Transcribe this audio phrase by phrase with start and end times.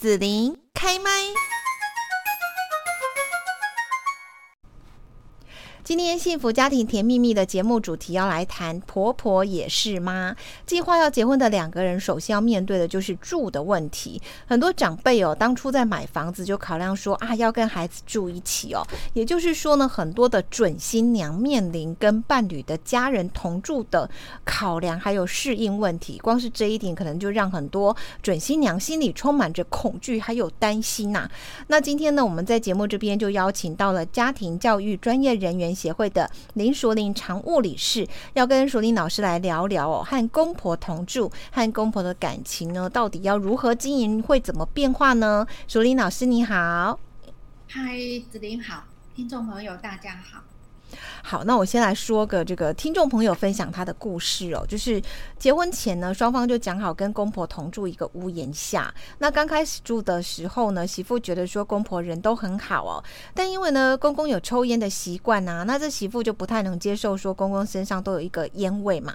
[0.00, 1.10] 子琳开麦。
[5.90, 10.36] 今天幸福家庭甜蜜蜜的节目主题要来谈婆婆也是妈？
[10.64, 14.22] 计划要结婚的两个人，首先要面对的就是住的问题。
[14.46, 18.86] 很多长辈哦，当初在买房子就考量说啊，要跟孩子住一起哦。
[19.14, 24.08] 也就是说呢，很多的准新娘面临跟伴侣的家人同住的
[24.44, 26.16] 考量，还有适应问题。
[26.18, 31.28] 光是这一点，可能就让很多准新娘心里充满着恐惧还有担心呐。
[31.66, 35.74] 那今天呢，我们在节目这边就邀请到了家庭教育专业人员。
[35.80, 45.46] 协会的林淑玲常务理事要跟淑玲老师来聊聊哦，和公婆同住和公婆的感情呢，到底要如何经营，会怎么变化呢？
[45.66, 47.00] 淑玲老师你好，
[47.66, 47.96] 嗨，
[48.30, 48.84] 子玲好，
[49.16, 50.49] 听众朋友大家好。
[51.22, 55.00] 好，那我先来说个这个听众朋友分享他的故事哦，就是
[55.38, 58.92] 结婚前呢，双方就讲好跟公婆同住一个屋檐下。
[59.18, 69.14] 那刚开始住的时候呢，媳妇觉得说公婆人都很好哦，但因为呢公公有抽烟的习惯呐，那这媳妇就不太能接受说公公身上都有一个烟味嘛。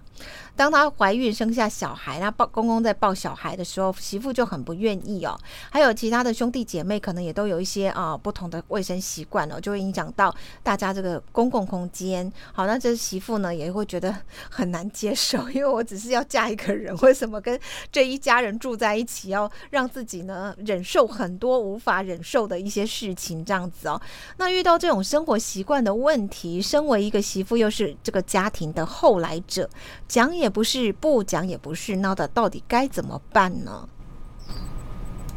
[0.56, 5.38] 当她怀孕生下小孩，那抱公公在抱小孩的时候，媳妇就很不愿意哦。
[5.70, 12.32] 还有其他的兄弟姐妹可能也都有一些啊不同的卫生习惯哦，就会影响到大家这个公共空间。
[12.54, 14.16] 好，那这媳妇呢也会觉得
[14.50, 17.60] 很难接受， 因为我只是要嫁一个人，为什么跟
[17.92, 24.02] 这一家人住在一起，要让自己呢忍受很多无法忍受的一些事情，这样子哦。
[24.38, 29.70] 那遇到这种生活习惯的问题，身为一个媳妇，又是这个家庭的后来者，
[30.08, 33.88] 讲也不是，不讲也不是，那的到底该怎么办呢？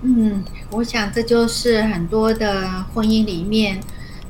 [0.02, 3.80] 嗯，我想这就是很多的婚姻里面。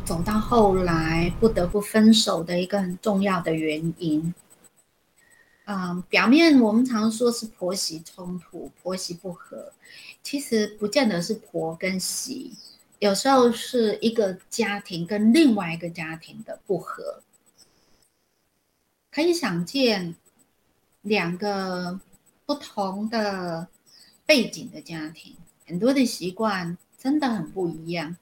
[0.08, 4.32] 走到后来不得不分手的一个很重要的原因，
[5.66, 9.70] 嗯，表面我们常说是婆媳冲突、婆媳不和，
[10.22, 12.54] 其实不见得是婆跟媳，
[13.00, 17.22] 有时候是一个家庭跟另外一个家庭的不和。
[19.10, 20.16] 可以想见，
[21.02, 22.00] 两个
[22.46, 23.68] 不同的
[24.24, 25.36] 背景的家庭，
[25.66, 28.16] 很多的习惯真的很不一样。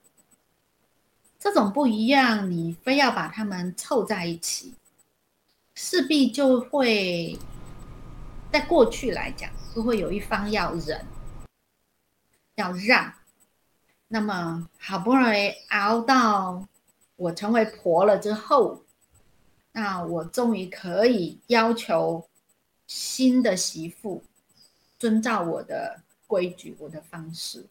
[1.46, 4.74] 这种不一样，你非要把他们凑在一起，
[5.76, 7.38] 势必就会
[8.52, 11.06] 在过去来讲，就会有一方要忍，
[12.56, 13.12] 要让。
[14.08, 16.66] 那么好不容易熬到
[17.14, 18.82] 我成为婆了之后，
[19.70, 22.26] 那我终于可以要求
[22.88, 24.24] 新的媳妇
[24.98, 27.66] 遵照我的规矩、我的方式。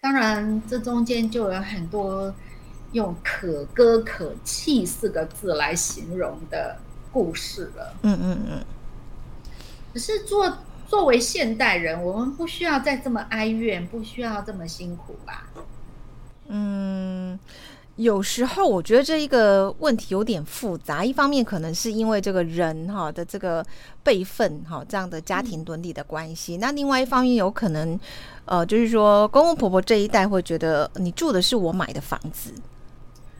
[0.00, 2.32] 当然，这中间就有很多。
[2.92, 6.76] 用可歌可泣四个字来形容的
[7.12, 7.94] 故事了。
[8.02, 8.64] 嗯嗯嗯。
[9.92, 15.48] 可是作作为现代人，我们不需要再这么哀怨，不需要这么辛苦吧？
[16.46, 17.38] 嗯，
[17.96, 21.04] 有时候我觉得这一个问题有点复杂。
[21.04, 23.62] 一方面可能是因为这个人哈的这个
[24.02, 28.00] 辈分哈这样的家庭伦理的关系，那另外一方面有可能
[28.46, 32.52] 呃就是说公公婆婆这一代会觉得你住的是我买的房子。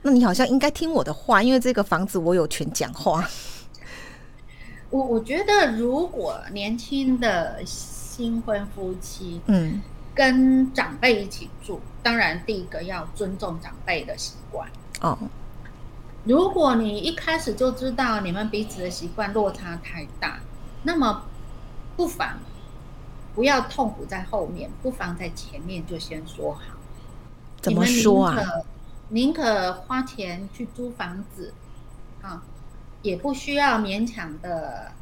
[0.03, 3.29] 那你好像应该听我的话，因为这个房子我有权讲话。
[4.91, 9.83] 我我觉得，如果年轻的新婚夫妻，嗯，
[10.15, 14.69] 跟长辈一起住，当然第一个要尊重长辈的习惯
[15.01, 15.19] 哦。
[16.25, 20.41] 如果你一开始就知道你们彼此的习惯落差太大，
[20.85, 21.23] 那么
[21.97, 22.39] 不妨
[23.35, 26.61] 不要痛苦在后面，不妨在前面就先说好。
[27.61, 28.37] 怎么说啊？
[29.11, 31.55] 宁可花钱去租房子，
[32.21, 32.43] 啊，
[33.01, 34.93] 也不需要勉强的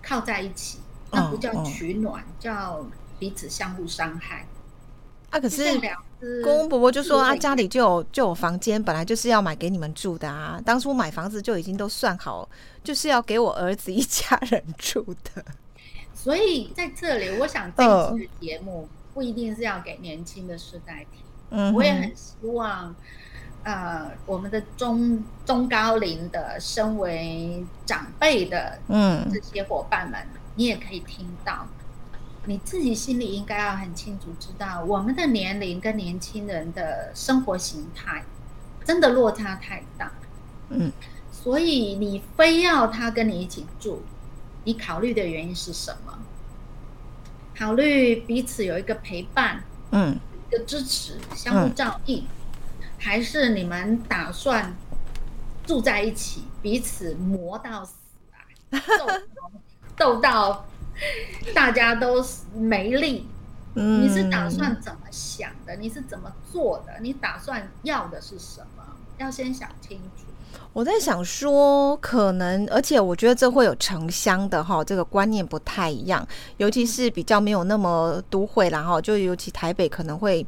[0.00, 0.78] 靠在一起，
[1.10, 2.86] 那不叫取暖，叫
[3.18, 4.46] 彼此相互伤害。
[5.30, 5.78] 啊，可是
[6.42, 12.48] 公公婆婆就说啊，家里就有就有房间，本来就是要买给你们住的啊，当初买房子就已经都算好，
[12.84, 15.44] 就是要给我儿子一家人住的。
[16.14, 22.94] 所以在这里，我想这次节目不一定是要给年轻的世代听，嗯，我也很希望。
[23.64, 30.18] 呃，我们的中中高龄的，身为长辈的，嗯，这些伙伴们，
[30.54, 31.66] 你也可以听到，
[32.46, 38.24] 你自己心里应该要很清楚知道，我们的年龄跟年轻人的生活形态
[38.84, 40.12] 真的落差太大，
[40.70, 40.90] 嗯，
[41.30, 44.00] 所以你非要他跟你一起住，
[44.64, 46.18] 你考虑的原因是什么？
[47.58, 50.16] 考虑彼此有一个陪伴，嗯，
[50.48, 52.24] 一个支持，相互照应。
[52.98, 54.74] 还是你们打算
[55.64, 57.92] 住在一起，彼此磨到死
[58.32, 58.42] 啊？
[59.96, 60.66] 斗斗 到
[61.54, 62.24] 大家都
[62.54, 63.28] 没力，
[63.74, 65.76] 嗯，你是打算怎么想的？
[65.76, 66.94] 你是怎么做的？
[67.00, 68.82] 你打算要的是什么？
[69.18, 70.24] 要先想清楚。
[70.72, 80.46] 我在想说，可能，而且我觉得这会有城乡的哈，这个观念不太一样，尤其是比较没有那么都会然后就尤其台北可能会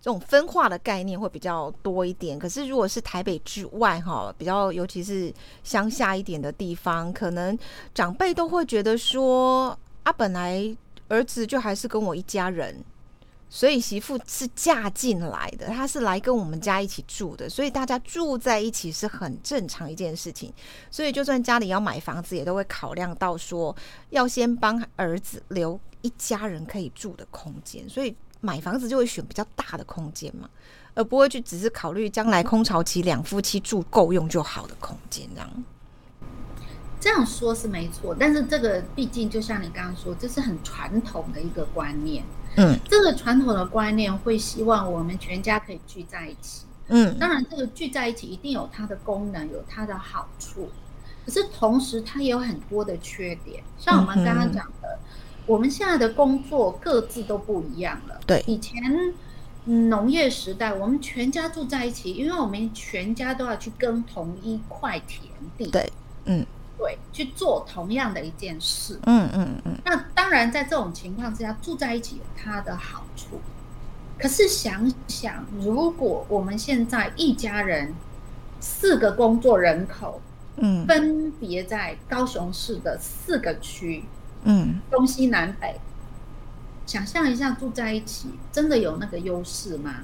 [0.00, 2.38] 这种分化的概念会比较多一点。
[2.38, 7.58] 可是如果是台北之外哈，比较尤其是乡下一点的地方，可能
[7.94, 10.76] 长辈都会觉得说啊，本来。
[11.10, 12.84] 儿子就还是跟我一家人，
[13.48, 20.52] 所以媳妇是嫁进来的，她是来跟我们家一起住的，所以大家住在一起是很正常一件事情。
[20.90, 23.74] 所以就算家里要买房子，也都会考量到说
[24.10, 30.48] 要先帮儿子留一家人可以住的空间，所以买房子就会选比较大的空间嘛，
[30.94, 35.50] 而不会去只是考虑将来空巢期两夫妻住够用就好的空间这样。
[37.00, 42.24] 这样说是没错，但是这个毕竟就像你刚刚说，这是很传统的一个观念。
[42.56, 46.66] 嗯，这个传统的观念会希望我们全家可以聚在一起。
[46.88, 50.68] 嗯，当然这个聚在一起一定有它的功能，有它的好处。
[51.24, 54.98] 可是同时它也有很多的缺点，像我们刚刚讲的，
[55.48, 58.20] 我们现在的工作各自都不一样了。
[58.24, 58.80] 对，以前
[59.64, 65.66] 农业时代，我们全家住在一起，因为我们全家都要去耕同一块田地。
[65.70, 65.92] 对，
[66.26, 66.46] 嗯。
[66.78, 69.00] 对，去做同样的一件事。
[69.02, 69.76] 嗯嗯嗯。
[69.84, 73.40] 那当然，在这种情况之下，住在一起有它的好处。
[74.16, 77.92] 可是想想，如果我们现在一家人
[78.60, 80.20] 四个工作人口，
[80.56, 84.04] 嗯，分别在高雄市的四个区，
[84.48, 85.78] 嗯，东西南北，
[86.86, 89.96] 想象一下住在一起，真的有那个优势吗？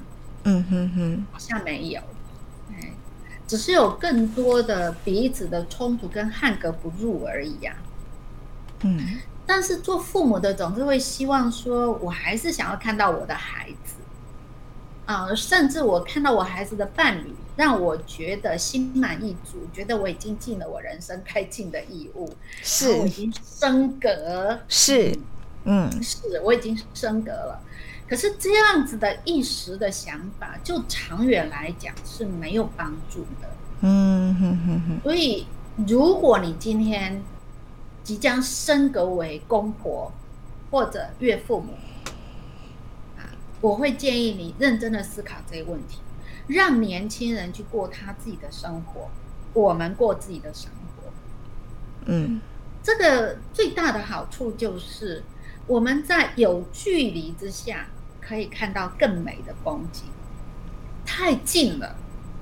[0.45, 2.01] 嗯哼哼，好像没有。
[2.71, 2.93] 哎
[3.47, 7.77] 只是有更多的彼此的冲突跟汉格不入而已呀。
[8.81, 13.97] 嗯，但是做父母的总是会希望说，我还是想要看到我的孩子，
[15.05, 22.29] 啊，甚至我看到我孩子的伴侣，让我觉得心满意足，觉得我已经尽了我人生该尽的义务，
[22.63, 25.17] 是我，已经升格，是，
[25.65, 27.63] 嗯，是我已经升格了。
[28.09, 33.49] 可是这样子的一时的想法，就长远来讲是没有帮助的。
[33.81, 35.01] 嗯哼哼哼。
[35.03, 35.47] 所以，
[35.87, 37.23] 如果你今天
[38.03, 40.13] 即将升格为公婆
[40.71, 41.73] 或者岳父母，
[43.17, 43.25] 啊，
[43.61, 45.99] 我会建议你认真的思考这个问题，
[46.47, 49.09] 让年轻人去过他自己的生活，
[49.53, 51.11] 我们过自己的生活。
[52.07, 52.41] 嗯，
[52.83, 55.23] 这个最大的好处就是
[55.67, 57.87] 我们在有距离之下。
[58.27, 60.05] 可以看到更美的风景，
[61.05, 61.95] 太近了，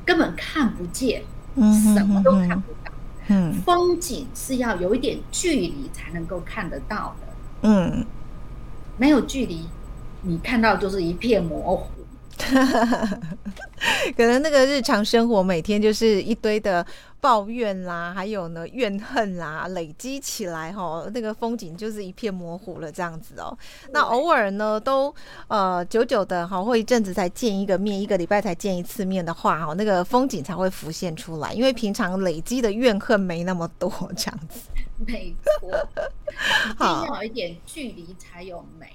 [0.04, 1.24] 根本看不见，
[1.56, 2.92] 什么都看不到。
[3.26, 7.32] 嗯，风景是要有一点距离才能够看得到的。
[7.62, 8.06] 嗯，
[8.96, 9.66] 没有距离，
[10.20, 11.90] 你看到就是一片模糊。
[14.16, 16.86] 可能那个日常生活每天就是一堆的
[17.20, 23.56] 抱怨啦，还有呢怨恨啦，累积起来哈，那个风景就是一片模糊了这样子哦。
[23.92, 25.14] 那偶尔呢，都
[25.48, 34.60] 呃久久的哈，或一阵子才见一个面，一个礼拜才见一次面的话哈，那个风景才会浮现出来，因为平常累积的怨恨没那么多这样子。
[35.04, 35.68] 没错，
[36.74, 38.86] 一定要有一点距离才有美。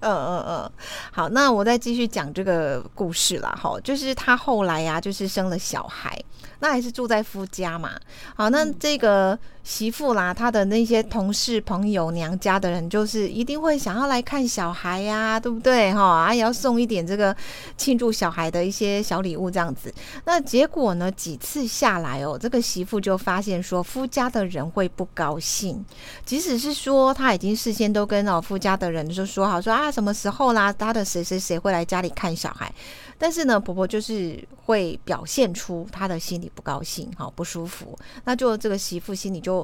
[0.00, 0.72] 嗯嗯嗯，
[1.10, 3.58] 好，那我再继续讲这个故事啦。
[3.60, 6.18] 哈，就是他后来呀，就是生了小孩。
[6.58, 7.92] 那还是住在夫家嘛？
[8.34, 15.92] 好，那这个媳妇啦，她的那些同事、朋友、娘家的人，就是一定会想要来看小孩呀，对不对？
[15.92, 17.36] 哈，啊，也要送一点这个
[17.76, 19.92] 庆祝小孩的一些小礼物，这样子。
[20.24, 25.84] 那结果呢，几次下来哦，这个媳妇就发现说，夫家的人会不高兴，
[26.24, 32.72] 即使是说她已经事先都跟哦夫家的人就说好，说啊什么时候啦，他的谁谁谁会来家里看小孩。
[33.18, 39.55] 但是呢，婆婆就是会表现出她的心里不高兴，好不舒服，那就这个媳妇心里就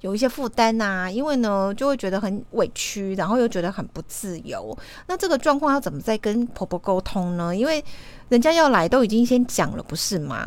[0.00, 4.76] 有一些负担呐，因为呢就会觉得很委屈，然后又觉得很不自由。
[5.06, 7.56] 那这个状况要怎么再跟婆婆沟通呢？
[7.56, 7.82] 因为
[8.28, 10.46] 人家要来都已经先讲了，不是吗？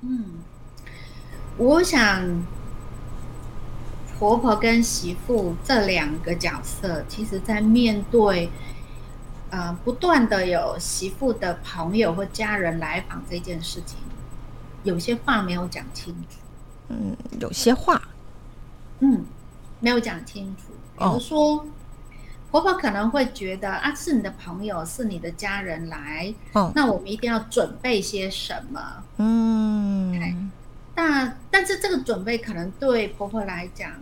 [0.00, 0.24] 嗯，
[1.58, 2.42] 我想
[4.18, 8.48] 婆婆跟媳妇这两个角色，其实在面对。
[9.54, 13.98] 呃，不断的有媳妇的朋友或家人来访这件事情，
[14.82, 16.38] 有些话没有讲清楚。
[16.88, 18.00] 嗯，有些话，
[19.02, 19.24] 嗯，
[19.80, 20.72] 没有讲清楚。
[20.98, 21.66] 比如说，
[22.50, 28.80] 婆婆可能会觉得啊，是你的朋友，是你的家人来，哦，那我们一定要准备些什么？
[29.18, 30.50] 嗯，
[30.96, 33.92] 那但是这个准备可能对婆婆来讲，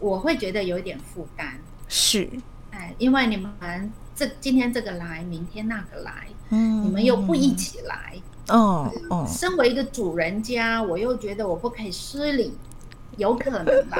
[0.00, 1.58] 我会觉得有一点负担。
[1.88, 2.28] 是，
[2.72, 3.92] 哎，因为你们。
[4.18, 8.20] 这今天这个来，明天那个来，嗯你们又不一起来。
[8.48, 12.52] 哦哦，身为一个主人家，我又觉得我不可以失礼，
[13.18, 13.98] 有可能吧？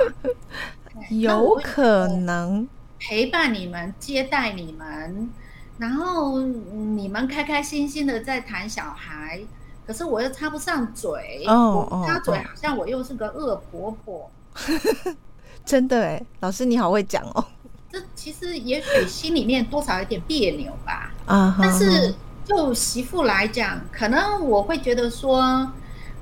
[1.10, 2.66] 有可能，
[2.98, 5.28] 陪伴你们，接待你们，
[5.76, 9.40] 然后嗯你们开开心心的在谈小孩，
[9.86, 14.30] 可是我又插不上嘴，插嘴好像我又是个恶婆婆。
[15.64, 17.44] 真的哎，老师你好会讲哦，
[17.92, 25.70] 这其实也许心里面多少有点别扭吧，啊哈，但是就媳妇来讲，可能我会觉得说，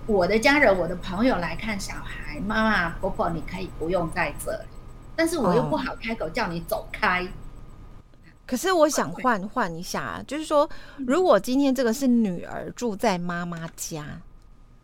[0.07, 4.69] 我的家人、我的朋友来看小孩，妈妈、婆婆，你可以不用在这里，
[5.17, 7.27] 但是我又哦不好开口叫你走开。
[8.47, 14.21] 可是我想换换一下啊，就是说，如果今天这个是女儿住在妈妈家，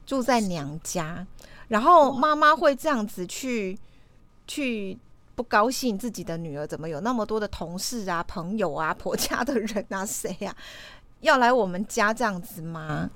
[0.04, 1.24] 住在娘家，
[1.68, 3.78] 然后妈妈会这样子去
[4.48, 4.98] 去
[5.36, 10.52] 不高兴自己的女儿怎么有那么多的同事啊、朋友啊、婆家的人啊、谁啊，
[11.20, 13.08] 要来我们家这样子吗？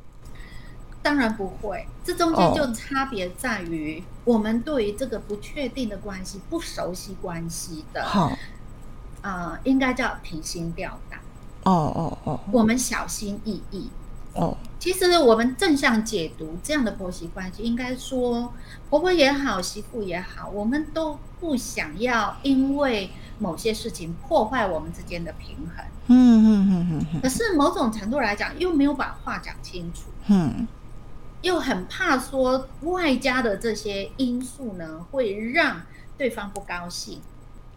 [1.06, 8.36] 当然不会，这中间就差别在于我们对于这个不确定的关系、不熟悉关系的，好，
[9.22, 11.20] 呃，应该叫提心吊胆，
[11.62, 12.40] 哦哦哦。
[12.50, 13.88] 我们小心翼翼。
[14.34, 18.52] 哦，其实我们正向解读这样的婆媳关系，应该说
[18.90, 25.84] 婆婆也好，媳妇也好，我们都不想要因为某些事情破坏我们之间的平衡。
[26.08, 27.20] 嗯嗯嗯嗯嗯。
[27.22, 30.68] 可是某种程度来讲，又没有把话讲清楚，嗯，
[31.42, 35.82] 又很怕说外加的这些因素呢，会让
[36.18, 37.20] 对方不高兴。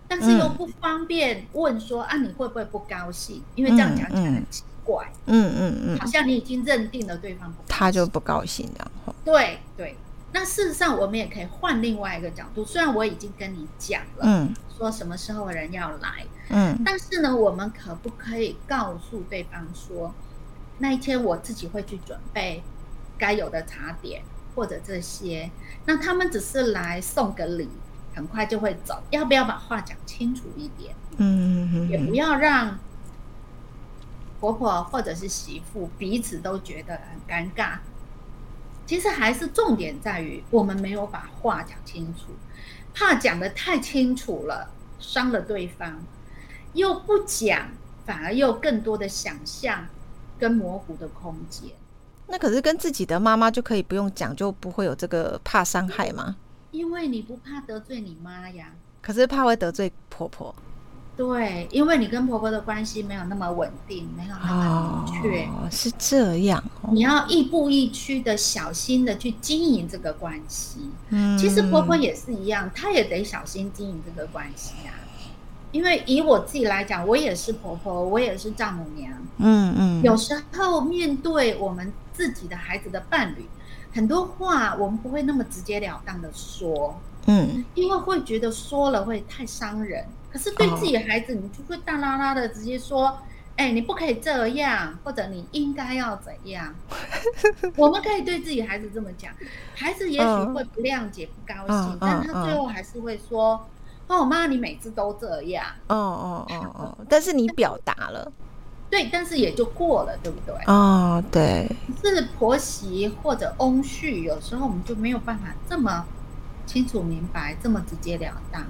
[0.08, 3.44] 但是又不方便问说、啊，你会不会不高兴？
[3.54, 8.92] 因为这样讲起来很奇怪，嗯嗯嗯好，像你已经认定了对方不高兴，他就不高兴这样。
[9.06, 9.96] 哦对对，
[10.32, 20.12] 那事实上我们也可以换另外一个角度，虽然我已经跟你讲了，嗯说什么时候人要来，嗯但是呢，我们可不可以告诉对方说，
[20.80, 22.64] 那一天我自己会去准备
[23.20, 24.24] 该有的茶点
[24.56, 25.52] 或者这些，
[25.86, 27.70] 那他们只是来送个礼，
[28.16, 30.96] 很快就会走，要不要把话讲清楚一点？
[31.18, 32.80] 嗯嗯也不要让
[34.40, 37.80] 婆婆或者是媳妇彼此都觉得很尴尬。
[38.86, 42.32] 其实还是重点在于我们没有把话讲清楚，
[42.94, 46.00] 怕讲的太清楚了，伤了对方，
[46.74, 47.70] 又不讲，
[48.06, 49.86] 反而又更多的想象
[50.40, 51.72] 跟模糊的空间。
[52.30, 56.36] 那可是跟自己的妈妈就可以不用讲，就不会有这个怕伤害吗？
[56.72, 58.68] 因为你不怕得罪你妈呀，
[59.02, 60.54] 可是怕会得罪婆婆
[61.18, 65.44] 对，因为你跟婆婆的关系没有那么稳定，没有那么明确。
[65.48, 66.92] 哦，是这样哦。
[66.94, 70.92] 你要亦步亦趋的、小心的去经营这个关系。
[71.10, 74.94] 嗯其实婆婆也是一样，她也得小心经营这个关系啊。
[75.72, 79.12] 因为以我自己来讲，我也是婆婆，我也是丈母娘。
[79.40, 83.48] 嗯嗯有时候面对我们自己的孩子的伴侣，
[83.94, 86.94] 很多话我们不会那么直截了当的说，
[87.28, 90.06] 嗯因为会觉得说了会太伤人。
[90.30, 93.18] 可是对自己的孩子，你就会大啦啦的直接说
[93.56, 96.76] ：“哎、你不可以这样，或者你应该要怎样。
[97.78, 99.34] ”我们可以对自己孩子这么讲，
[99.74, 103.66] 孩子也许会不谅解、不高兴，嗯但他最后还是会说
[104.08, 105.66] ：“哦，妈，你每次都这样。
[105.88, 108.30] 哦哦哦哦， 但是你表达了”
[108.90, 110.56] 对，但是也就过了，对不对？
[110.66, 111.70] 哦，对，
[112.04, 116.06] 是婆媳或者翁婿，有时候我们就没有办法这么
[116.66, 118.66] 清楚明白，这么直截了当。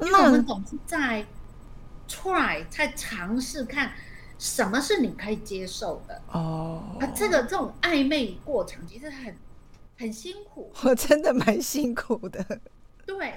[0.00, 1.24] 因为我们总是在
[2.08, 3.90] try 在尝试看
[4.38, 9.36] 什么是你可以接受的，哦，啊这个这种暧昧过程其实很
[9.98, 10.70] 很辛苦。
[10.82, 12.44] 我真的蛮辛苦的，
[13.06, 13.32] 对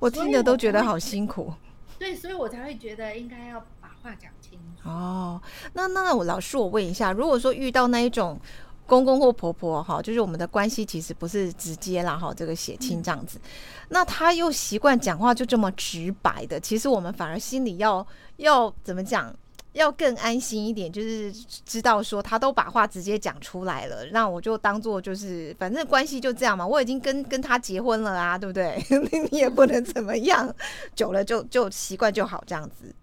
[0.00, 1.52] 我听的都觉得好辛苦。
[1.98, 4.88] 对，所以我才会觉得应该要把话讲清楚。
[4.88, 5.40] 哦，
[5.72, 8.38] 那那那我老师，我问一下，如果说遇到那一种
[8.86, 13.40] 公公或婆婆哈，就是我们的关系其实不是直接啦哈，这个血亲这样子，
[13.88, 18.06] 那他又习惯讲话就这么直白的，其实我们反而心里要
[18.36, 19.34] 要怎么讲？
[19.72, 28.80] 要更安心一点，就是知道说他都把话直接讲出来了，那我就当做就是反正关系就这样嘛，我已经跟跟他结婚了啊，对不对？
[29.32, 30.48] 你也不能怎么样，
[30.94, 32.94] 久了就就习惯就好这样子，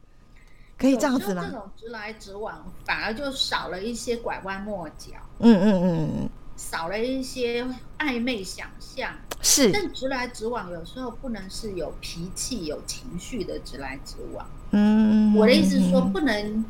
[0.81, 1.59] 可以这样子吗有时候这？
[1.59, 7.63] 种直来直往，反而就少了一些拐弯抹角，嗯嗯嗯嗯，少了一些
[7.99, 9.13] 暧昧想象。
[9.43, 14.43] 是，但直来直往有时候不能是有脾气、有情绪的直来直往。
[14.71, 16.65] 嗯，我的意思是说，不能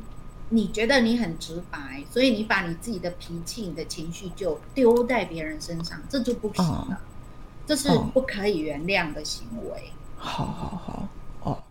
[0.49, 6.97] 你觉得你很直白，所以你把你自己的脾气、你的情绪就丢在别人身上，这就不行了，哦
[7.65, 9.93] 这是哦不可以原谅的行为。
[10.17, 11.07] 好好好
[11.43, 11.63] 哦，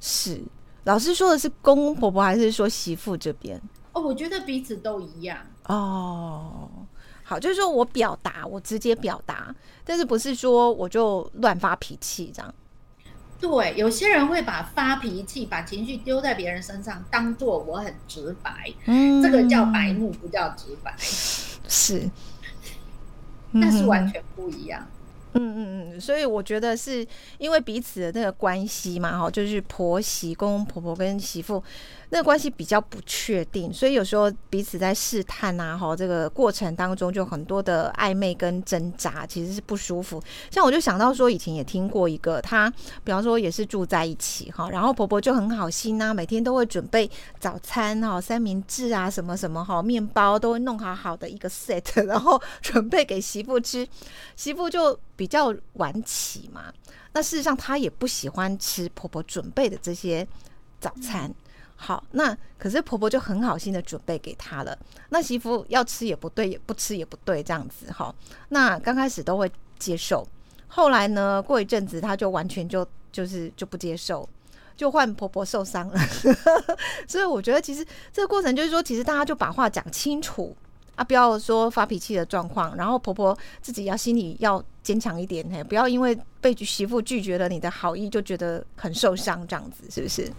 [0.00, 0.40] 是。
[0.86, 3.60] 老师说的是公公婆婆，还是说媳妇这边？
[3.92, 5.36] 哦，我觉得彼此都一样。
[5.64, 6.70] 哦，
[7.24, 9.52] 好，就是说我表达，我直接表达，
[9.84, 12.54] 但是不是说我就乱发脾气这样？
[13.40, 22.08] 对，有些人会把发脾气、把情绪丢在别人身上，当做我很直白，嗯这个叫白目，不叫直白，是，
[23.50, 24.80] 那是完全不一样。
[24.80, 24.95] 嗯
[25.36, 27.06] 嗯嗯嗯，所以我觉得是
[27.38, 31.62] 因为彼此的那个关系嘛，哈，就是婆媳、公公婆婆跟媳妇
[32.10, 40.22] 那个关系比较不确定，所以有时候彼此在试探啊，哈，这个过程当中就很多的暧昧跟挣扎，其实是不舒服。
[40.50, 42.72] 像我就想到说，以前也听过一个，他
[43.02, 47.10] 比方说也是住在一起哈，然后婆婆就很好心呐、每天都会准备
[47.40, 53.86] 早餐哈，三明治啊什么什么哈，面包都会弄好好的一个 set，然后准备给媳妇吃，
[54.36, 56.72] 媳妇就比较晚起嘛，
[57.12, 60.26] 那事实上她也不喜欢吃婆婆准备的这些
[60.78, 61.34] 早餐。
[61.78, 64.76] 好，那可是婆婆就很好心的准备给她了，
[65.10, 68.12] 那媳妇要吃也不对，也不吃也不对，这样子哈。
[68.48, 70.26] 那刚开始都会接受，
[70.66, 74.26] 后来呢，过一阵子她就完全就就是就不接受，
[74.74, 76.00] 就换婆婆受伤了。
[77.06, 80.56] 所以我觉得其实这个过程就是说，其实大家就把话讲清楚
[80.94, 90.32] 啊，不要说发脾气的状况，然后婆婆自己要心里要坚强一点，嘿，不要因为被媳妇拒绝了你的好意就觉得很受伤，这样子是不是？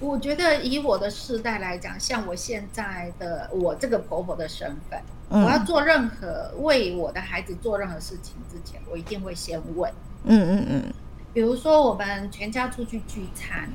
[0.00, 5.00] 我觉得以我的世代来讲，像我现在的我这个婆婆的身份，
[5.30, 9.92] 嗯我要做任何为我的孩子做任何事情之前，我一定会先问。
[10.24, 10.92] 嗯嗯嗯
[11.34, 13.68] 比如说我们全家出去聚餐，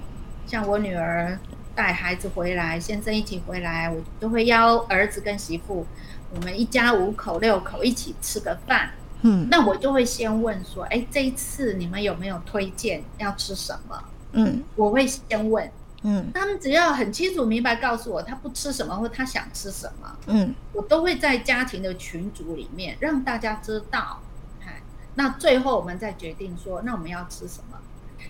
[0.47, 1.37] 像我女儿
[1.75, 5.85] 带孩子回来，先生一起回来，我都会邀儿子跟媳妇，
[6.33, 8.91] 我们一家五口六口一起吃个饭。
[9.25, 14.03] 嗯那我就会先问说，哎，这一次你们有没有推荐要吃什么？
[14.33, 15.71] 嗯我会先问，
[16.03, 24.21] 嗯他们只要很清楚明白告诉我他不吃什么或他想吃什么，嗯我都会在家庭的群组里面让大家知道。
[24.65, 24.81] 哎，
[25.15, 27.77] 那最后我们再决定说，那我们要吃什么？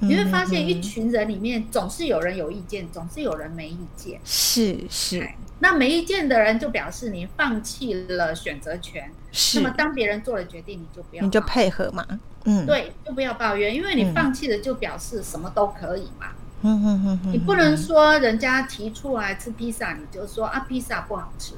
[0.01, 4.19] 嗯，你会发现一嗯群人里面总是有人有意见，总是有人没意见。
[4.23, 9.09] 是是哎那没意见的人就表示你放弃了选择权。
[9.55, 12.05] 那么，当别人做了决定，你就不要你就配合嘛，
[12.43, 16.27] 嗯，，对，就不要抱怨，因为你嗯放弃了就表示什么都可以嘛。
[16.31, 21.53] 嗯嗯嗯嗯，你不能说人家提出来吃披萨，你就说啊披萨不好吃，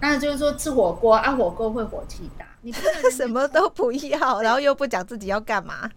[0.00, 5.90] 那就是说吃火锅啊火锅会火气大，你不能 什么都不要，然后又不讲自己要干嘛，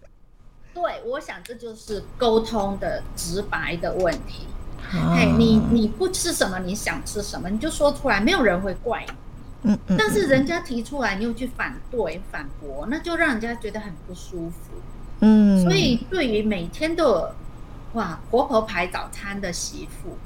[0.72, 4.46] 对，我想这就是沟通的直白的问题。
[4.92, 9.12] 哦嘿，你你不吃什么，你想吃什么，你就说出来，没有人会怪你。
[9.70, 14.72] 嗯嗯，但是人家提出来，你又去反对、反驳，那就让人家觉得很不舒服。
[15.20, 17.30] 嗯，所以对于每天都有
[17.94, 20.16] 哇婆婆牌早餐的媳妇，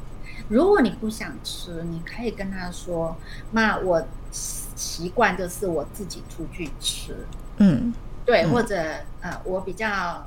[0.49, 3.17] 如果你不想吃，你可以跟她说
[3.51, 7.17] ：“妈，我习惯就是我自己出去吃，
[7.57, 7.93] 嗯
[8.27, 8.51] 对，嗯。
[8.51, 8.77] 或者
[9.21, 10.27] 呃，我比较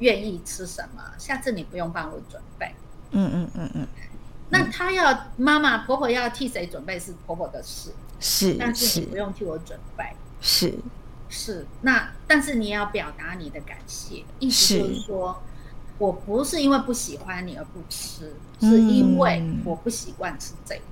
[0.00, 2.74] 愿意吃什么，下次你不用帮我准备。”
[3.14, 3.86] 嗯嗯嗯嗯，
[4.50, 10.04] 那她要妈妈婆婆要替谁准备是婆婆的事，是但是你不用替我准备。
[10.40, 10.74] 是，
[11.28, 15.00] 是，那但是你也要表达你的感谢，意思就是是。
[15.02, 15.42] 说，
[16.02, 20.82] 我不是因为不喜欢你而不吃，是因为嗯我不习惯吃这个。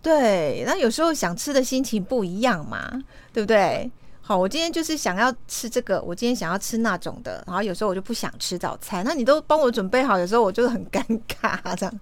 [0.00, 2.90] 对，那有时候想吃的心情不一样嘛，
[3.30, 3.90] 对不对？
[4.22, 12.00] 好，我今天就是想要吃这个，我今天想要吃那种的，然后有时候我就不想吃早餐，那你都帮我准备好，有时候我就很尴尬这样。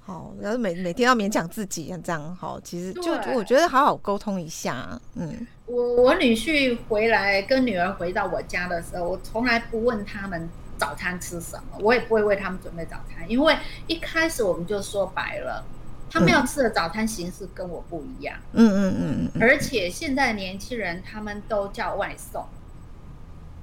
[0.00, 15.64] 好，然后每每天要勉强自己这样，好，其实就我觉得好好沟通一下，嗯我我女婿回来跟女儿回到我家的时候，我从来不问他们早餐吃什么，我也不会为他们准备早餐，因为一开始我们就说白了，
[16.10, 18.36] 他们要吃的早餐形式跟我不一样。
[18.52, 22.46] 嗯嗯嗯嗯而且现在年轻人他们都叫外送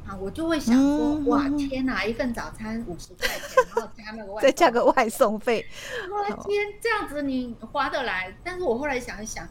[0.07, 5.65] 啊，我就会想说，嗯哇，天哪，一份早餐五十块钱，然后加那个外再加个外送费，
[6.11, 8.31] 我的天，这样子你划得来？
[8.43, 9.47] 但是我后来想一想，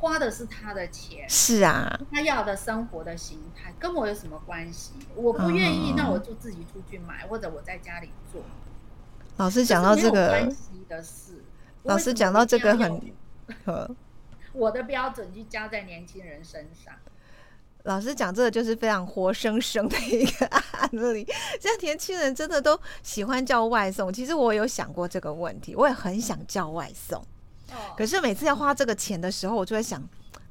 [0.00, 4.92] 花的是他的钱，是啊，他要的生活的形态跟我有什么关系？
[5.14, 8.42] 我不愿意，哦那我就自己出去买，或者我在家里做。
[9.36, 11.44] 老师讲到这个关，系的事。
[11.82, 13.00] 老师讲到这个很
[14.52, 16.94] 我的标准就加在年轻人身上。
[17.84, 21.26] 老师讲这个就是非常活生生的一个案例。
[21.58, 27.24] 现在年轻人真的都喜欢叫外送，其实我有想过这个问题，我也很想叫外送，
[27.72, 30.02] 哦，可是每次要花这个钱的时候，我就在想，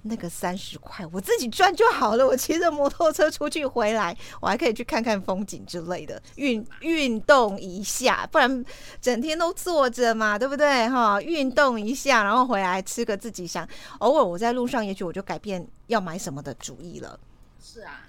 [0.03, 8.63] 那个三十块我自己赚就好了，我骑着摩托车出去回来，我还可以去看看风景之类的，运运动一下，不然
[9.01, 10.88] 整天都坐着嘛，对不对？
[10.88, 13.67] 哈， 运动一下，然后回来吃个自己想，
[13.99, 17.19] 偶尔我在路上，也许我就改变要买什么的主意了。
[17.62, 18.08] 是啊，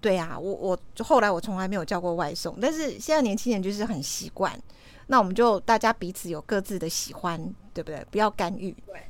[0.00, 4.58] 对啊，我我后来我从来没有叫过外送，但是现在年轻人就是很习惯，
[5.06, 7.40] 那我们就大家彼此有各自的喜欢，
[7.72, 8.04] 对不对？
[8.10, 8.72] 不要干预。
[8.86, 9.02] 对。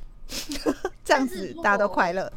[1.05, 2.31] 这样子大家都快乐。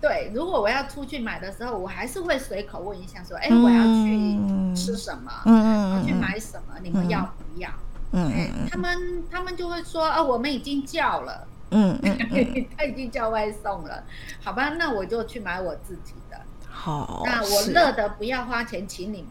[0.00, 5.30] 对，如果我要出去买的时候，我还是会随口问一下，说：“哎，我要去吃什么？
[5.46, 6.74] 嗯嗯去买什么？
[6.82, 7.70] 你们要不要？”
[8.12, 12.18] 嗯他们他们就会说：“哦，我们已经叫了。”嗯嗯，
[12.76, 14.02] 他已经叫外送了。
[14.42, 16.40] 好吧，那我就去买我自己的。
[16.68, 19.30] 好，那我乐得不要花钱请你们，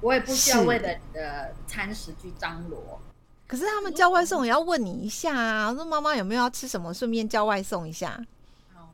[0.00, 3.00] 我也不需要为了你的餐食去张罗。
[3.46, 8.20] 可是他们叫外送也要问你一下啊，说妈妈有没有要吃什么，顺便叫外送一下。
[8.76, 8.90] 哦，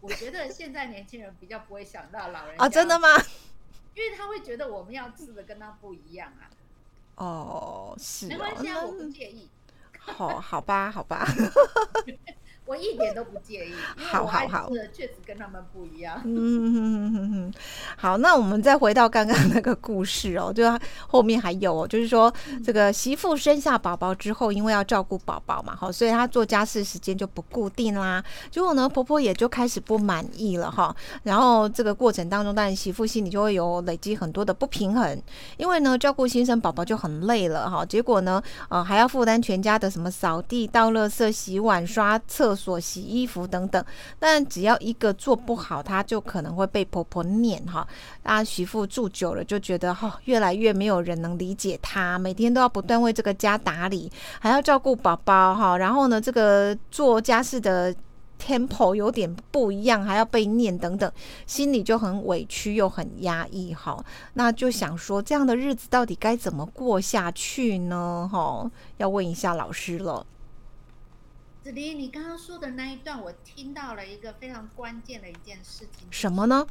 [0.00, 3.08] 我觉得现在年轻人比较不会想到老人 啊，真的吗？
[3.94, 6.46] 因为他会觉得我们要吃的跟他不一样啊。
[7.16, 9.48] 哦，是，没关系啊，我不介意。
[9.98, 11.26] 好，好吧，好吧。
[12.68, 16.20] 我一点都不介意，好好 好，确实跟他们不一样。
[16.26, 17.50] 嗯，
[17.96, 20.64] 好，那我们再回到刚刚那个故事哦，就
[21.06, 22.30] 后面还有哦，就是说
[22.62, 28.22] 这个媳妇生下宝宝之后，因为要照顾宝宝嘛，哈，所以她做家事时间就不固定啦。
[28.50, 30.94] 结果呢，婆婆也就开始不满意了哈。
[31.22, 35.22] 然后这个过程当中，当然媳妇心里就会有累积很多的不平衡，
[35.56, 37.82] 因为呢，照顾新生宝宝就很累了哈。
[37.82, 42.57] 结果呢，呃，还要负担全家的什么扫地、倒垃圾、洗碗、刷厕。
[42.58, 43.82] 所洗衣服等等，
[44.18, 47.86] 但只要一个做不好，她就可能会被婆婆念哈。
[48.24, 55.78] 啊，媳妇住久了就觉得哈，越来越没有人能理解她，每天都要不断为这个家打理，还要照顾宝宝哈。
[55.78, 57.94] 然后呢，这个做家事的
[58.40, 61.10] tempo 有点不一样，还要被念等等，
[61.46, 64.04] 心里就很委屈又很压抑哈。
[64.34, 68.28] 那就想说，这样的日子到底该怎么过下去呢？
[68.32, 70.24] 哈，要问一下老师了。
[71.62, 76.06] 子琳，你刚刚说的那一段，我听到了一个非常关键的一件事情。
[76.10, 76.66] 什么呢？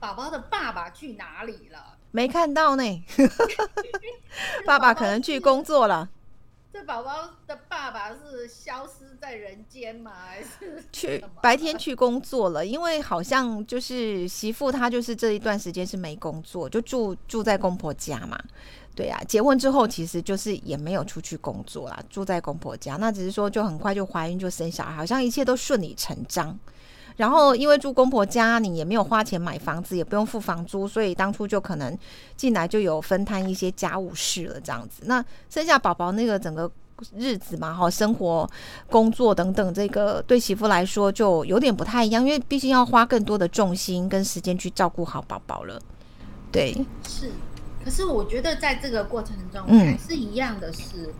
[0.00, 1.96] 宝宝的爸爸去哪里了？
[2.10, 3.04] 没看到呢。
[4.66, 6.10] 爸爸可能去工作了。
[6.72, 10.10] 这宝宝的爸爸是消失在人间吗？
[10.26, 12.66] 还是去白天 去工作了？
[12.66, 18.38] 因为好像就是媳妇，她就是这一段时间是没工作，就住住在公婆家嘛。
[18.94, 22.96] 对呀，结婚之后其实就是也没有出去工作啦，住在公婆家。
[22.96, 26.58] 那只是说就很快就怀孕就生小孩，好像一切都顺理成章。
[27.16, 31.96] 然后因为住公婆家，你也没有花钱买房子，也不用付房租，所以当初就可能
[32.36, 35.02] 进来就有分摊一些家务事了这样子。
[35.06, 36.70] 那生下宝宝那个整个
[37.14, 38.48] 日子嘛，哈，生活、
[38.90, 45.80] 工作等等，这个对媳妇来说就有点不太一样，因为毕竟要花更多的重心跟时间去照顾好宝宝了。
[46.50, 46.74] 对，
[47.06, 47.30] 是。
[47.84, 51.12] 可是我觉得在这个过程中还是一样的是，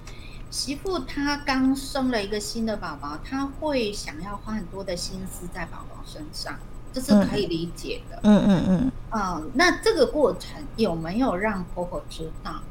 [0.50, 6.58] 媳妇她刚生了一个新的宝宝，她会想要花很多的心思在宝宝身上，
[6.92, 8.20] 这是可以理解的。
[8.22, 8.92] 嗯嗯嗯。
[9.10, 12.62] 啊，那这个过程有没有让婆婆知道？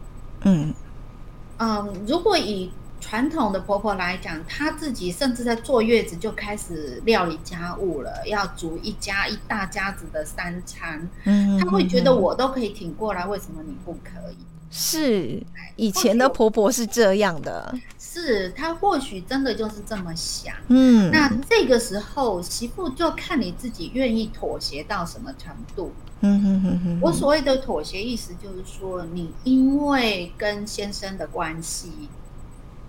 [0.41, 0.73] 嗯
[1.57, 11.09] 嗯，如果以传统的婆婆来讲，她自己甚至在坐月子就开始料理家务了，要煮一家一大家子的三餐。
[11.25, 14.37] 嗯，她会觉得我都可以挺过来，为什么你不可以？
[14.73, 15.43] 是
[15.75, 20.55] 以前的婆婆是这样的，是她或许真的就是这么想。
[20.69, 25.91] 嗯，那这个时候媳妇就看你自己愿意妥协到什么程度。
[26.21, 31.91] 嗯哼哼哼，我所谓的妥协意思就是说，你因为跟先生的关系。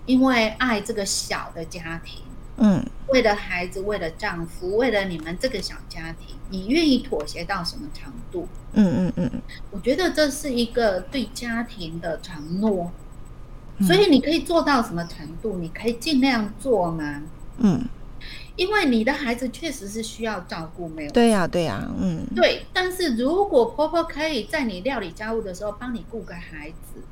[0.06, 2.22] 因为爱这个小的家庭，
[2.56, 8.48] 嗯，为了孩子，为了丈夫，为了你们这个小家庭，你愿意妥协到什么程度？
[8.72, 12.90] 嗯嗯嗯，我觉得这是一个对家庭的承诺，
[13.80, 15.58] 所以你可以做到什么程度？
[15.58, 17.22] 你可以尽量做吗？
[17.58, 17.84] 嗯，
[18.56, 21.12] 因为你的孩子确实是需要照顾，没有？
[21.12, 22.66] 对呀，对呀，嗯，对。
[22.72, 27.02] 但是如果婆婆可以在你料理家务的时候帮你顾个孩子。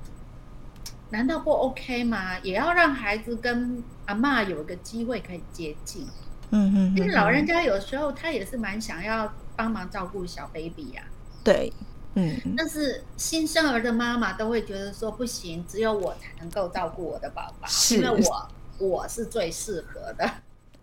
[1.10, 2.38] 难道不 OK 吗？
[2.40, 6.06] 也要让孩子跟阿妈有一个机会可以接近。
[6.50, 11.02] 嗯哼，因为老人家有时候他也是蛮想要帮忙照顾小 baby 呀。
[11.42, 11.72] 对，
[12.14, 12.40] 嗯。
[12.56, 20.28] 但是新生儿的妈妈都会觉得说不行，只有我才能够照顾我的宝宝，因为我我是最适合的。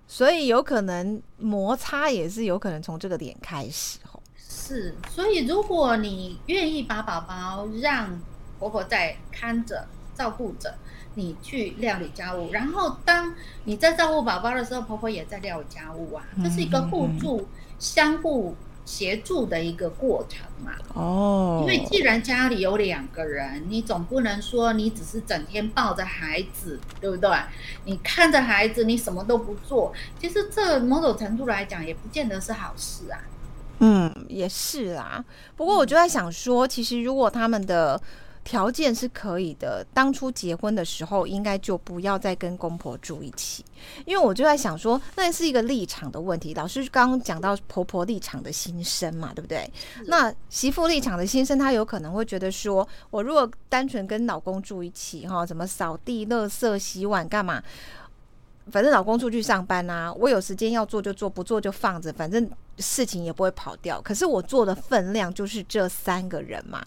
[0.08, 4.20] 所以有可能摩擦也是有可能从这个点开始哦。
[4.38, 8.20] 是，所以如果你愿意把宝宝让
[8.60, 9.88] 婆婆在看着。
[10.18, 10.74] 照顾者，
[11.14, 13.34] 你去料理家务，然后当
[13.66, 20.72] 你在照顾宝宝的时候，婆婆也在料理家务啊，这是一个互助、相互协助的一个过程嘛。
[20.94, 27.30] 哦，因为既然家里有两个人，你总不能说你只是整天抱着孩子，对不对？
[27.86, 33.20] 你看着孩子，你什么都不做，其实这某种程度来讲，也不见得是好事啊。
[33.80, 35.24] 嗯，也是啦。
[35.56, 38.02] 不过我就在想说，其实如果他们的
[38.48, 43.66] 条件是可以的，当初结婚的时候应该就不要再跟公婆住一起，
[44.06, 46.54] 因为我就在想说，那是一个立场的问题。
[46.54, 49.70] 老师刚刚讲到婆婆立场的心声嘛，对不对？
[50.06, 57.62] 那媳妇立场的心声，她有可能会觉得说，我如果单纯跟老公住一起，哈，怎么扫地、垃圾、洗碗干嘛？
[58.72, 64.02] 反正老公出去上班啊，我有时间要做就做，不做就放着，反正事情也不会跑掉。
[64.02, 66.86] 可是我做的分量就是这三个人嘛，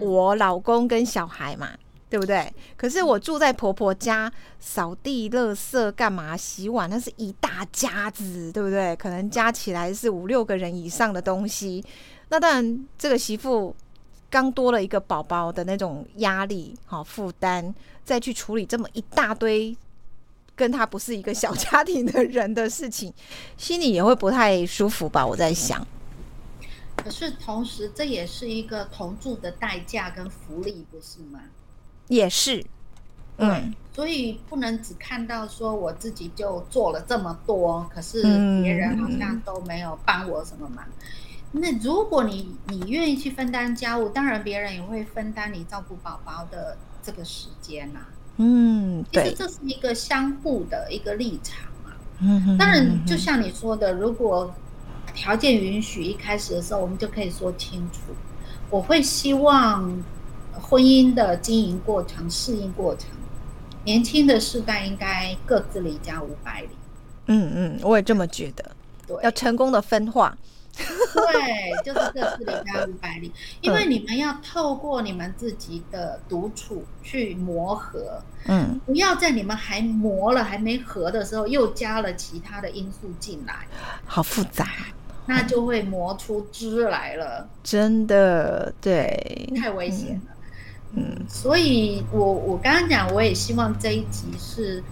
[0.00, 1.70] 我老公跟小孩嘛，
[2.08, 2.52] 对不对？
[2.76, 8.94] 可是我住在婆婆家，扫地、垃圾、干嘛、洗碗，那是一大家子，对不对？
[8.96, 11.84] 可能加起来是五六个人以上的东西。
[12.28, 13.74] 那当然，这个媳妇
[14.28, 19.76] 刚多了一个宝宝的那种压力、好负担，再去处理这么一大堆。
[20.56, 23.10] 跟她不是一个小家庭的人的事情，
[23.56, 25.26] 心里也会不太舒服吧？
[25.26, 25.86] 我在想。
[27.02, 31.40] 可是同时，这也是一个同住的代价跟福利，不是吗？
[32.08, 32.64] 也是，
[33.38, 33.74] 嗯。
[33.92, 38.22] 所以不能只看到说我自己就做了这么多，可是
[38.62, 40.84] 别人好像都没有帮我什么忙。
[41.52, 48.00] 那如果你你愿意去分担家务，当然别人也会分担你照顾宝宝的这个时间呐。
[48.36, 51.92] 嗯，其实这是一个相互的一个立场嘛。
[52.20, 54.54] 嗯当然，就像你说的，如果
[55.20, 57.98] 条件允许，一开始的时候我们就可以说清楚。
[58.70, 60.02] 我会希望
[60.54, 63.10] 婚姻的经营过程、适应过程，
[63.84, 66.68] 年轻的世代应该各自离家五百里。
[67.26, 68.64] 嗯嗯，我也这么觉得。
[69.06, 70.34] 对，要成功的分化。
[70.72, 73.30] 对，就是各自离家五百里，
[73.60, 83.66] 因为你们要透过你们自己的独处去磨合，嗯，不要在你们还磨了还没合的时候，又加了其他的因素进来，
[84.06, 84.66] 好复杂，
[85.30, 90.32] 那就会磨出汁来了，真的，对，太危险了，
[90.96, 94.82] 嗯，所以我我刚刚讲，我也希望这一集是，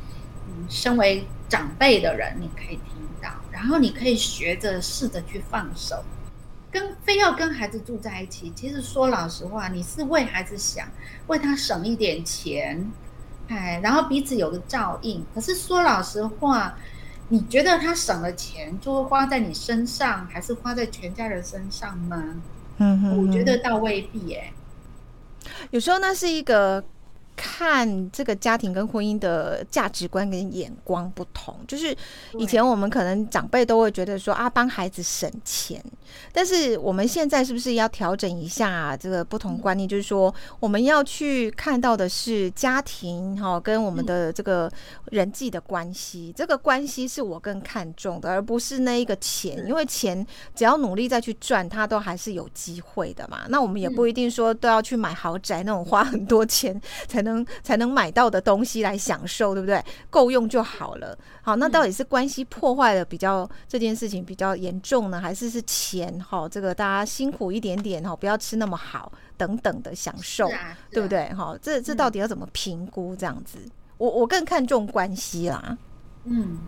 [0.47, 3.29] 嗯，身为长辈的人，你可以听到。
[3.51, 6.05] 然后你可以学着试着去放手，
[6.71, 8.53] 跟非要跟孩子住在一起。
[8.55, 10.87] 其实说老实话，你是为孩子想，
[11.27, 12.89] 为他省一点钱，
[13.49, 15.27] 哎，然后彼此有个照应。
[15.35, 16.79] 可是说老实话，
[17.29, 22.23] 你觉得他省了钱就会花在你身上，还是花在全家人身上吗？
[22.79, 24.53] 嗯哼，我觉得倒未必哎。
[25.71, 26.85] 有时候那是一个。
[27.39, 31.97] 看这个家庭跟婚姻的价值观跟眼光不同，就是
[32.37, 35.81] 以前我们可能长辈都会觉得说啊，帮孩子省钱，
[36.33, 39.89] 但是我们现在是不是要调整一下这个不同观念？
[39.89, 44.69] 就是说，我们要去看到的是家庭哈，跟我们的这个
[45.13, 53.43] 人际的关系，这个关系是我更看重的，而不是那一个钱，因为钱只要努力再去赚，它都还是有机会的嘛。
[53.49, 57.28] 那我们也不一定说都要去买豪宅那种花很多钱才能。
[57.29, 59.81] 能才能买到的东西来享受，对不对？
[60.11, 61.17] 够用就好了。
[61.43, 66.13] 好，那到底是关系破坏的比较这件事情比较严重呢，还是是钱？
[66.21, 70.51] 哈，这个大家辛苦一点点哈，不要吃那么好等等的享受，
[70.91, 71.29] 对不对？
[71.35, 73.15] 哈，这这到底要怎么评估？
[73.15, 73.59] 这样子，
[73.99, 75.79] 我我更看重关系啦。
[76.25, 76.59] 嗯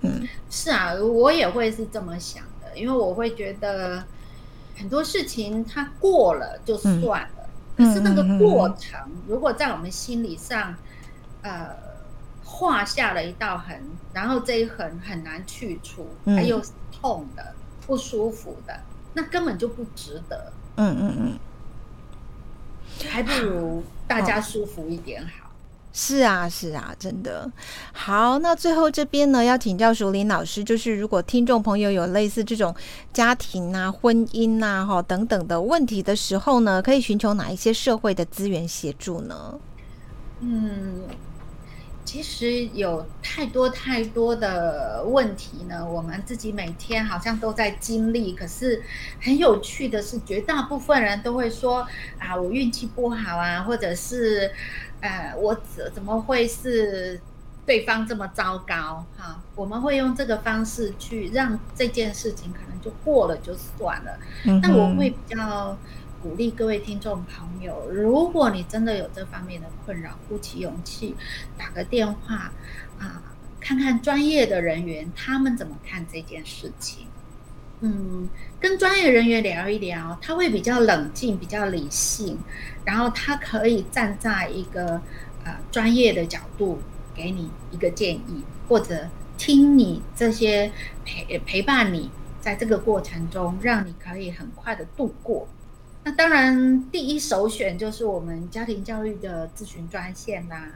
[0.00, 4.02] 嗯，是啊，我也会是这么想的，因为我会觉得
[4.76, 7.43] 很多事情它过了就算了。
[7.76, 10.74] 可是那个过程，如果在我们心理上，
[11.42, 11.70] 呃，
[12.44, 13.82] 画下了一道痕，
[14.12, 17.54] 然后这一痕很难去除，还有痛的、
[17.86, 18.80] 不舒服的，
[19.14, 20.52] 那根本就不值得。
[20.76, 21.38] 嗯嗯嗯，
[23.08, 25.43] 还不如大家舒服一点好。
[25.96, 27.48] 是啊，是啊，真的
[27.92, 28.40] 好。
[28.40, 32.74] 那最后这边呢，要请教熟林老师，就是如果听众朋友有类似这种
[33.12, 39.54] 家庭啊、婚姻啊、哈等等的问题的时候呢，可以寻求哪一些社会的资源协助呢？
[40.40, 41.02] 嗯，
[42.04, 48.32] 其实有太多太多的问题呢，我们自己每天好像都在经历。
[48.32, 48.82] 可是
[49.22, 51.86] 很有趣的是，绝大部分人都会说
[52.18, 54.50] 啊，我运气不好啊，或者是。
[55.04, 57.20] 呃，我怎怎么会是
[57.66, 59.04] 对方这么糟糕？
[59.18, 64.18] 哈，我们会用这个方式去让这件事情可能就过了就算了。
[64.62, 65.76] 那我会比较
[66.22, 71.14] 鼓励各位听众朋友，如果你真的有这方面的困扰，鼓起勇气
[71.58, 72.50] 打个电话
[72.98, 73.22] 啊，
[73.60, 77.06] 看看专业的人员他们怎么看这件事情。
[77.80, 82.38] 嗯，跟专业人员聊一聊，他会比较冷静、比较理性，
[82.84, 85.00] 然后他可以站在一个
[85.44, 86.78] 呃专业的角度
[87.14, 90.72] 给你一个建议，或者听你这些
[91.04, 92.10] 陪陪伴你
[92.40, 95.46] 在这个过程中，让你可以很快的度过。
[96.04, 100.72] 那当然，第一首选就是我们家庭教育的咨询专线啦。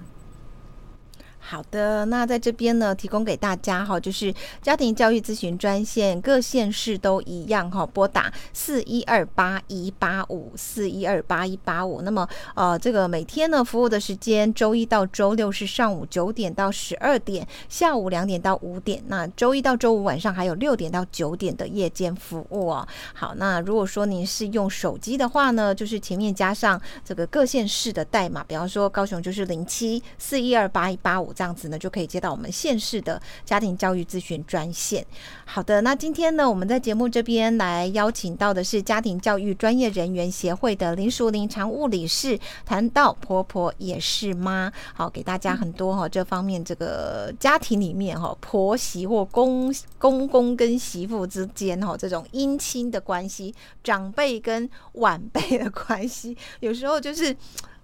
[1.51, 12.03] 好的，那在这边呢，提供给大家哈，就是家庭教育咨询专线，各县市都一样哈，拨打四一二八一八五四一二八一八五。
[12.03, 19.03] 那么呃，这个每天呢服务的时间，周一到周六是上午九点到十二点，下午两点到五点。
[19.07, 22.87] 那周一到周五晚上还有六点到九点的夜间服务哦。
[23.15, 31.33] 好，那如果说您是用手机的话呢，就是前面加上这个各县市的代码，比方说高雄就是零七四一二八一八五。
[31.39, 35.07] 这样子呢，就可以接到我们县市的家庭教育咨询专线。
[35.45, 57.37] 好的，那今天呢，我们在节目这边来邀请到的是家庭教育专业人员协会的林淑玲常务理事，谈到婆婆也是妈，好，给大家很多哈这方面这个家庭里面哈婆媳或公公公跟媳妇之间哈这种姻亲的关系，长辈跟晚辈的关系，有时候就是。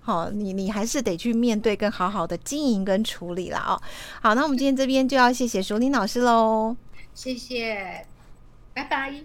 [0.04, 3.80] 好，你你还是得去面对，跟好好的经营跟处理了哦。
[4.20, 6.76] 好，那我们今天这边就要谢谢淑玲老师喽，
[7.14, 8.04] 谢谢，
[8.74, 9.24] 拜拜。